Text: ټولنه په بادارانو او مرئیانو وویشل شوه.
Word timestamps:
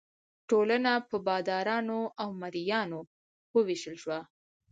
ټولنه 0.49 0.91
په 1.09 1.17
بادارانو 1.27 1.99
او 2.21 2.29
مرئیانو 2.41 2.99
وویشل 3.55 3.95
شوه. 4.03 4.19